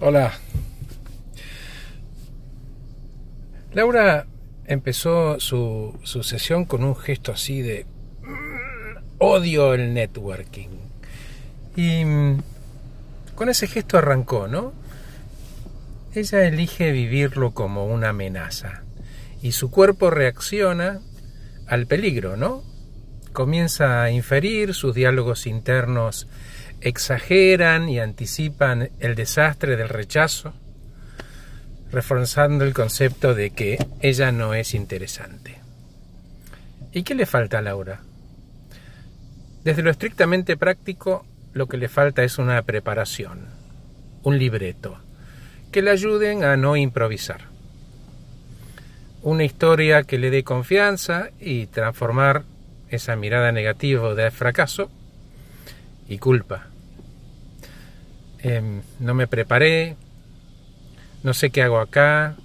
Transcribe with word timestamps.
Hola. 0.00 0.32
Laura 3.72 4.26
empezó 4.64 5.40
su, 5.40 5.98
su 6.04 6.22
sesión 6.22 6.66
con 6.66 6.84
un 6.84 6.94
gesto 6.94 7.32
así 7.32 7.62
de 7.62 7.84
"Mm, 8.22 8.98
odio 9.18 9.74
el 9.74 9.92
networking. 9.94 10.68
Y 11.74 12.04
mm, 12.04 12.38
con 13.34 13.48
ese 13.48 13.66
gesto 13.66 13.98
arrancó, 13.98 14.46
¿no? 14.46 14.72
Ella 16.14 16.44
elige 16.44 16.92
vivirlo 16.92 17.52
como 17.52 17.86
una 17.86 18.10
amenaza 18.10 18.82
y 19.42 19.52
su 19.52 19.68
cuerpo 19.70 20.10
reacciona 20.10 21.00
al 21.66 21.86
peligro, 21.86 22.36
¿no? 22.36 22.62
Comienza 23.32 24.02
a 24.02 24.10
inferir, 24.12 24.74
sus 24.74 24.94
diálogos 24.94 25.46
internos 25.48 26.28
exageran 26.80 27.88
y 27.88 27.98
anticipan 27.98 28.90
el 29.00 29.14
desastre 29.14 29.76
del 29.76 29.88
rechazo, 29.88 30.54
reforzando 31.90 32.64
el 32.64 32.74
concepto 32.74 33.34
de 33.34 33.50
que 33.50 33.78
ella 34.00 34.32
no 34.32 34.54
es 34.54 34.74
interesante. 34.74 35.58
¿Y 36.92 37.02
qué 37.02 37.14
le 37.14 37.26
falta 37.26 37.58
a 37.58 37.62
Laura? 37.62 38.00
Desde 39.64 39.82
lo 39.82 39.90
estrictamente 39.90 40.56
práctico, 40.56 41.26
lo 41.52 41.66
que 41.66 41.76
le 41.76 41.88
falta 41.88 42.22
es 42.22 42.38
una 42.38 42.62
preparación, 42.62 43.46
un 44.22 44.38
libreto, 44.38 44.98
que 45.72 45.82
le 45.82 45.90
ayuden 45.90 46.44
a 46.44 46.56
no 46.56 46.76
improvisar. 46.76 47.42
Una 49.22 49.44
historia 49.44 50.04
que 50.04 50.18
le 50.18 50.30
dé 50.30 50.44
confianza 50.44 51.30
y 51.40 51.66
transformar 51.66 52.44
esa 52.88 53.16
mirada 53.16 53.52
negativa 53.52 54.14
de 54.14 54.30
fracaso 54.30 54.90
y 56.08 56.18
culpa. 56.18 56.68
Em, 58.40 58.82
no 59.00 59.14
me 59.14 59.26
preparé, 59.26 59.96
no 61.22 61.34
sé 61.34 61.50
qué 61.50 61.62
hago 61.62 61.78
acá, 61.80 62.36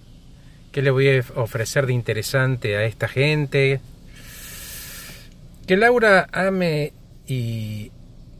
qué 0.72 0.82
le 0.82 0.92
voy 0.92 1.08
a 1.10 1.24
ofrecer 1.36 1.86
de 1.86 1.94
interesante 1.94 2.78
a 2.78 2.84
esta 2.84 3.08
gente. 3.08 3.80
Que 5.68 5.78
Laura 5.78 6.28
ame 6.32 6.94
y 7.28 7.92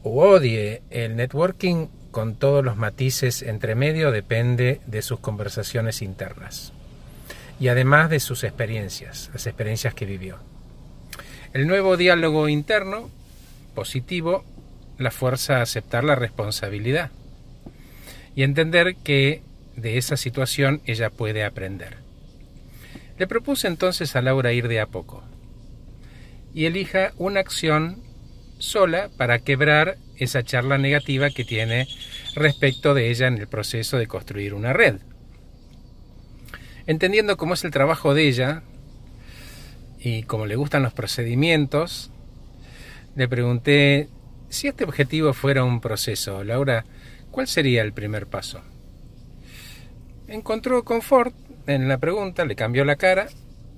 odie 0.02 0.82
el 0.90 1.16
networking 1.16 1.86
con 2.10 2.36
todos 2.36 2.64
los 2.64 2.76
matices 2.76 3.42
entre 3.42 3.74
medio 3.74 4.10
depende 4.10 4.80
de 4.86 5.02
sus 5.02 5.20
conversaciones 5.20 6.02
internas 6.02 6.72
y 7.58 7.68
además 7.68 8.10
de 8.10 8.20
sus 8.20 8.44
experiencias, 8.44 9.30
las 9.32 9.46
experiencias 9.46 9.94
que 9.94 10.06
vivió. 10.06 10.38
El 11.52 11.66
nuevo 11.66 11.96
diálogo 11.96 12.48
interno, 12.48 13.10
positivo, 13.74 14.44
la 14.98 15.10
fuerza 15.10 15.58
a 15.58 15.62
aceptar 15.62 16.04
la 16.04 16.14
responsabilidad 16.14 17.10
y 18.34 18.42
entender 18.42 18.96
que 18.96 19.42
de 19.76 19.98
esa 19.98 20.16
situación 20.16 20.80
ella 20.86 21.10
puede 21.10 21.44
aprender. 21.44 21.98
Le 23.18 23.26
propuse 23.26 23.68
entonces 23.68 24.16
a 24.16 24.22
Laura 24.22 24.52
ir 24.52 24.68
de 24.68 24.80
a 24.80 24.86
poco 24.86 25.22
y 26.52 26.66
elija 26.66 27.12
una 27.16 27.40
acción 27.40 28.02
sola 28.58 29.10
para 29.16 29.40
quebrar 29.40 29.98
esa 30.16 30.42
charla 30.42 30.78
negativa 30.78 31.30
que 31.30 31.44
tiene 31.44 31.88
respecto 32.34 32.94
de 32.94 33.10
ella 33.10 33.26
en 33.26 33.38
el 33.38 33.48
proceso 33.48 33.98
de 33.98 34.06
construir 34.06 34.54
una 34.54 34.72
red. 34.72 34.96
Entendiendo 36.86 37.36
cómo 37.36 37.54
es 37.54 37.64
el 37.64 37.70
trabajo 37.70 38.14
de 38.14 38.28
ella 38.28 38.62
y 39.98 40.22
cómo 40.24 40.46
le 40.46 40.56
gustan 40.56 40.82
los 40.82 40.92
procedimientos, 40.92 42.10
le 43.16 43.28
pregunté 43.28 44.08
si 44.48 44.68
este 44.68 44.84
objetivo 44.84 45.32
fuera 45.32 45.64
un 45.64 45.80
proceso, 45.80 46.44
Laura, 46.44 46.84
¿cuál 47.30 47.46
sería 47.46 47.82
el 47.82 47.92
primer 47.92 48.26
paso? 48.26 48.62
Encontró 50.28 50.84
confort 50.84 51.34
en 51.66 51.88
la 51.88 51.98
pregunta, 51.98 52.44
le 52.44 52.56
cambió 52.56 52.84
la 52.84 52.96
cara 52.96 53.26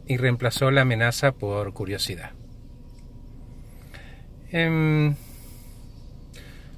y 0.07 0.17
reemplazó 0.17 0.71
la 0.71 0.83
amenaza 0.83 1.33
por 1.33 1.73
curiosidad. 1.73 2.33
Eh, 4.53 5.15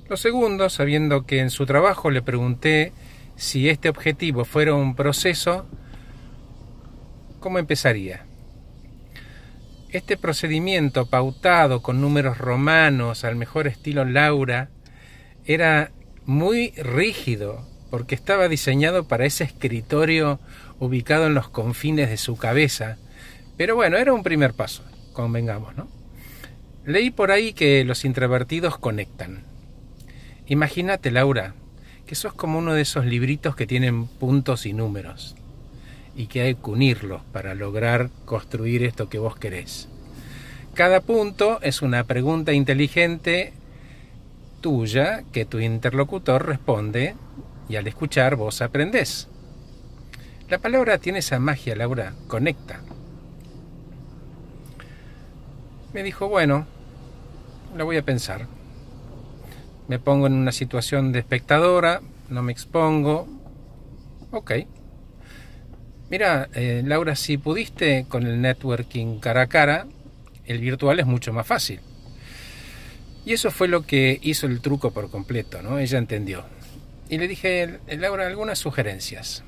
lo 0.09 0.17
segundo, 0.17 0.71
sabiendo 0.71 1.27
que 1.27 1.41
en 1.41 1.51
su 1.51 1.67
trabajo 1.67 2.11
le 2.11 2.23
pregunté 2.23 2.93
si 3.37 3.69
este 3.69 3.91
objetivo 3.91 4.47
fuera 4.47 4.75
un 4.75 4.97
proceso, 4.97 5.67
¿cómo 7.41 7.59
empezaría? 7.59 8.28
Este 9.91 10.19
procedimiento 10.19 11.07
pautado 11.07 11.81
con 11.81 12.03
números 12.03 12.37
romanos 12.37 13.25
al 13.25 13.37
mejor 13.37 13.67
estilo 13.67 14.05
Laura 14.05 14.69
era 15.47 15.93
muy 16.27 16.73
rígido 16.73 17.67
porque 17.91 18.15
estaba 18.15 18.49
diseñado 18.49 19.09
para 19.09 19.25
ese 19.25 19.45
escritorio 19.45 20.41
ubicado 20.79 21.27
en 21.27 21.33
los 21.33 21.49
confines 21.49 22.11
de 22.11 22.19
su 22.19 22.37
cabeza. 22.37 22.99
Pero 23.57 23.77
bueno, 23.77 23.97
era 23.97 24.13
un 24.13 24.23
primer 24.23 24.53
paso, 24.53 24.85
convengamos, 25.15 25.75
¿no? 25.75 25.89
Leí 26.85 27.11
por 27.11 27.31
ahí 27.31 27.55
que 27.55 27.83
los 27.85 28.05
introvertidos 28.05 28.77
conectan. 28.77 29.45
Imagínate, 30.47 31.11
Laura, 31.11 31.55
que 32.05 32.15
sos 32.15 32.35
como 32.35 32.59
uno 32.59 32.75
de 32.75 32.83
esos 32.83 33.07
libritos 33.07 33.57
que 33.57 33.67
tienen 33.67 34.07
puntos 34.07 34.67
y 34.67 34.75
números 34.75 35.35
y 36.19 36.27
que 36.27 36.43
hay 36.43 36.57
que 36.57 36.71
unirlos 36.71 37.23
para 37.33 37.55
lograr 37.55 38.11
construir 38.25 38.83
esto 38.83 39.09
que 39.09 39.21
vos 39.21 39.37
querés. 39.37 39.89
Cada 40.75 41.01
punto 41.01 41.61
es 41.63 41.81
una 41.81 42.03
pregunta 42.05 42.53
inteligente 42.53 43.53
tuya 44.61 45.23
que 45.33 45.45
tu 45.45 45.61
interlocutor 45.61 46.45
responde 46.45 47.15
y 47.69 47.77
al 47.77 47.87
escuchar 47.87 48.35
vos 48.35 48.61
aprendés. 48.63 49.29
La 50.49 50.59
palabra 50.59 50.99
tiene 50.99 51.21
esa 51.21 51.39
magia, 51.39 51.77
Laura, 51.77 52.15
conecta. 52.27 52.81
Me 55.93 56.03
dijo, 56.03 56.29
bueno, 56.29 56.67
la 57.77 57.85
voy 57.85 57.97
a 57.97 58.05
pensar. 58.05 58.49
Me 59.87 60.01
pongo 60.01 60.27
en 60.27 60.33
una 60.33 60.51
situación 60.51 61.13
de 61.13 61.21
espectadora, 61.21 62.01
no 62.29 62.43
me 62.43 62.51
expongo. 62.51 63.29
Ok. 64.33 64.53
Mira, 66.11 66.49
eh, 66.55 66.83
Laura, 66.85 67.17
si 67.17 67.37
pudiste 67.37 68.07
con 68.09 68.27
el 68.27 68.41
networking 68.41 69.19
cara 69.19 69.43
a 69.43 69.47
cara, 69.47 69.87
el 70.47 70.59
virtual 70.59 71.01
es 71.01 71.07
mucho 71.07 71.33
más 71.33 71.47
fácil. 71.47 71.81
Y 73.27 73.35
eso 73.35 73.51
fue 73.51 73.69
lo 73.69 73.85
que 73.85 74.19
hizo 74.23 74.47
el 74.47 74.61
truco 74.63 74.91
por 74.93 75.11
completo, 75.11 75.61
¿no? 75.61 75.79
Ella 75.79 75.99
entendió. 75.99 76.45
Y 77.11 77.19
le 77.19 77.29
dije, 77.29 77.81
Laura, 77.99 78.27
algunas 78.27 78.59
sugerencias. 78.59 79.45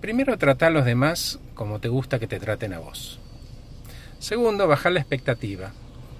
Primero, 0.00 0.38
trata 0.38 0.66
a 0.66 0.70
los 0.70 0.84
demás 0.84 1.38
como 1.54 1.78
te 1.78 1.88
gusta 1.88 2.18
que 2.18 2.26
te 2.26 2.40
traten 2.40 2.72
a 2.72 2.80
vos. 2.80 3.20
Segundo, 4.18 4.66
bajar 4.66 4.92
la 4.92 5.00
expectativa. 5.00 5.72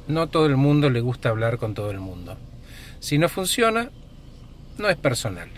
No 0.07 0.29
todo 0.29 0.47
el 0.47 0.57
mundo 0.57 0.91
le 0.91 1.01
gusta 1.01 1.29
hablar 1.29 1.59
con 1.59 1.75
todo 1.75 1.91
el 1.91 1.99
mundo. 1.99 2.37
Si 3.01 3.19
no 3.19 3.29
funciona, 3.29 3.91
no 4.79 4.89
es 4.89 4.97
personal. 4.97 5.49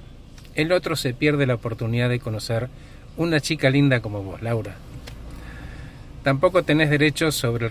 El 0.55 0.73
otro 0.73 0.97
se 0.97 1.15
pierde 1.15 1.47
la 1.47 1.55
oportunidad 1.55 2.09
de 2.09 2.21
conocer 2.21 2.71
una 3.17 3.41
chica 3.41 3.71
linda 3.71 4.01
como 4.01 4.23
vos, 4.23 4.43
Laura. 4.43 4.75
Tampoco 6.23 6.63
tenés 6.63 6.91
derecho 6.91 7.33
sobre 7.33 7.69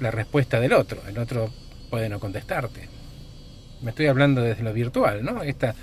la 0.00 0.10
respuesta 0.10 0.60
del 0.60 0.74
otro. 0.74 1.00
El 1.08 1.18
otro 1.18 1.50
puede 1.88 2.08
no 2.08 2.20
contestarte. 2.20 2.88
Me 3.82 3.90
estoy 3.90 4.06
hablando 4.06 4.42
desde 4.42 4.62
lo 4.62 4.72
virtual, 4.72 5.24
¿no? 5.24 5.42
Esta, 5.42 5.74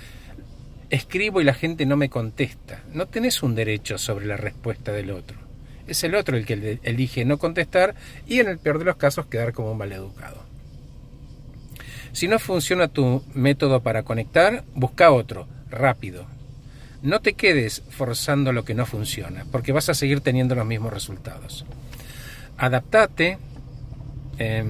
escribo 0.90 1.40
y 1.40 1.44
la 1.44 1.54
gente 1.54 1.86
no 1.86 1.96
me 1.96 2.08
contesta. 2.08 2.82
No 2.92 3.06
tenés 3.06 3.42
un 3.42 3.54
derecho 3.54 3.98
sobre 3.98 4.26
la 4.26 4.36
respuesta 4.36 4.92
del 4.92 5.10
otro. 5.10 5.38
Es 5.86 6.04
el 6.04 6.14
otro 6.14 6.36
el 6.36 6.46
que 6.46 6.78
elige 6.82 7.24
no 7.24 7.38
contestar 7.38 7.94
y 8.26 8.40
en 8.40 8.48
el 8.48 8.58
peor 8.58 8.78
de 8.78 8.86
los 8.86 8.96
casos 8.96 9.26
quedar 9.26 9.52
como 9.52 9.72
un 9.72 9.78
maleducado. 9.78 10.42
Si 12.12 12.28
no 12.28 12.38
funciona 12.38 12.88
tu 12.88 13.24
método 13.34 13.82
para 13.82 14.04
conectar, 14.04 14.64
busca 14.74 15.10
otro, 15.10 15.48
rápido. 15.68 16.26
No 17.04 17.20
te 17.20 17.34
quedes 17.34 17.82
forzando 17.90 18.54
lo 18.54 18.64
que 18.64 18.72
no 18.72 18.86
funciona, 18.86 19.44
porque 19.52 19.72
vas 19.72 19.90
a 19.90 19.94
seguir 19.94 20.22
teniendo 20.22 20.54
los 20.54 20.64
mismos 20.64 20.90
resultados. 20.90 21.66
Adaptate. 22.56 23.36
Eh, 24.38 24.64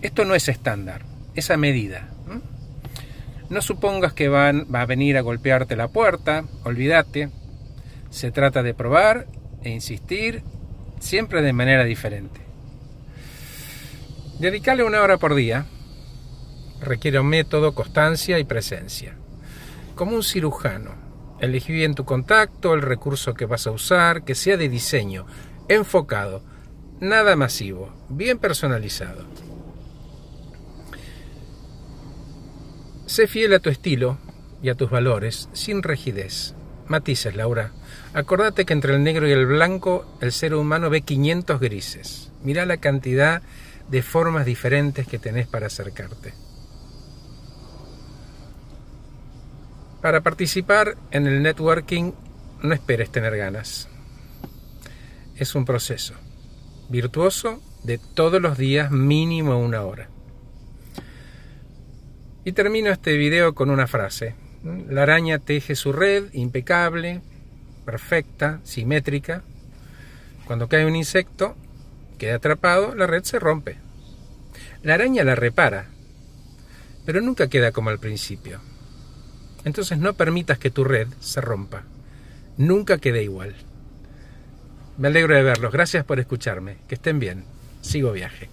esto 0.00 0.24
no 0.24 0.36
es 0.36 0.48
estándar, 0.48 1.02
es 1.34 1.50
a 1.50 1.56
medida. 1.56 2.08
No 3.50 3.62
supongas 3.62 4.12
que 4.12 4.28
van, 4.28 4.68
va 4.72 4.82
a 4.82 4.86
venir 4.86 5.16
a 5.16 5.22
golpearte 5.22 5.74
la 5.74 5.88
puerta, 5.88 6.44
olvídate. 6.62 7.30
Se 8.10 8.30
trata 8.30 8.62
de 8.62 8.72
probar 8.72 9.26
e 9.64 9.70
insistir 9.70 10.44
siempre 11.00 11.42
de 11.42 11.52
manera 11.52 11.82
diferente. 11.82 12.40
Dedicarle 14.38 14.84
una 14.84 15.02
hora 15.02 15.18
por 15.18 15.34
día 15.34 15.66
requiere 16.80 17.18
un 17.18 17.26
método, 17.26 17.74
constancia 17.74 18.38
y 18.38 18.44
presencia. 18.44 19.16
Como 19.96 20.14
un 20.14 20.22
cirujano, 20.22 21.03
elegí 21.44 21.72
bien 21.72 21.94
tu 21.94 22.04
contacto, 22.04 22.74
el 22.74 22.82
recurso 22.82 23.34
que 23.34 23.46
vas 23.46 23.66
a 23.66 23.70
usar, 23.70 24.24
que 24.24 24.34
sea 24.34 24.56
de 24.56 24.68
diseño, 24.68 25.26
enfocado, 25.68 26.42
nada 27.00 27.36
masivo, 27.36 27.92
bien 28.08 28.38
personalizado. 28.38 29.24
Sé 33.06 33.26
fiel 33.26 33.54
a 33.54 33.58
tu 33.58 33.70
estilo 33.70 34.18
y 34.62 34.70
a 34.70 34.74
tus 34.74 34.90
valores 34.90 35.48
sin 35.52 35.82
rigidez. 35.82 36.54
Matices, 36.86 37.34
Laura. 37.34 37.72
Acordate 38.12 38.64
que 38.64 38.72
entre 38.72 38.94
el 38.94 39.02
negro 39.02 39.28
y 39.28 39.32
el 39.32 39.46
blanco 39.46 40.06
el 40.20 40.32
ser 40.32 40.54
humano 40.54 40.90
ve 40.90 41.02
500 41.02 41.60
grises. 41.60 42.30
Mira 42.42 42.66
la 42.66 42.76
cantidad 42.78 43.42
de 43.88 44.02
formas 44.02 44.46
diferentes 44.46 45.06
que 45.06 45.18
tenés 45.18 45.46
para 45.46 45.66
acercarte. 45.66 46.34
Para 50.04 50.20
participar 50.20 50.98
en 51.12 51.26
el 51.26 51.42
networking 51.42 52.12
no 52.60 52.74
esperes 52.74 53.10
tener 53.10 53.38
ganas. 53.38 53.88
Es 55.34 55.54
un 55.54 55.64
proceso 55.64 56.12
virtuoso 56.90 57.62
de 57.84 57.96
todos 57.96 58.42
los 58.42 58.58
días 58.58 58.90
mínimo 58.90 59.58
una 59.58 59.80
hora. 59.80 60.10
Y 62.44 62.52
termino 62.52 62.90
este 62.90 63.16
video 63.16 63.54
con 63.54 63.70
una 63.70 63.86
frase. 63.86 64.34
La 64.90 65.04
araña 65.04 65.38
teje 65.38 65.74
su 65.74 65.90
red 65.90 66.24
impecable, 66.34 67.22
perfecta, 67.86 68.60
simétrica. 68.62 69.42
Cuando 70.46 70.68
cae 70.68 70.84
un 70.84 70.96
insecto, 70.96 71.56
queda 72.18 72.34
atrapado, 72.34 72.94
la 72.94 73.06
red 73.06 73.22
se 73.24 73.38
rompe. 73.38 73.78
La 74.82 74.96
araña 74.96 75.24
la 75.24 75.34
repara, 75.34 75.86
pero 77.06 77.22
nunca 77.22 77.48
queda 77.48 77.72
como 77.72 77.88
al 77.88 77.98
principio. 77.98 78.60
Entonces 79.64 79.98
no 79.98 80.14
permitas 80.14 80.58
que 80.58 80.70
tu 80.70 80.84
red 80.84 81.08
se 81.20 81.40
rompa. 81.40 81.82
Nunca 82.56 82.98
quede 82.98 83.22
igual. 83.22 83.54
Me 84.98 85.08
alegro 85.08 85.34
de 85.34 85.42
verlos. 85.42 85.72
Gracias 85.72 86.04
por 86.04 86.20
escucharme. 86.20 86.76
Que 86.88 86.94
estén 86.94 87.18
bien. 87.18 87.44
Sigo 87.80 88.12
viaje. 88.12 88.48